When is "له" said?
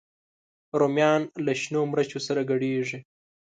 1.45-1.53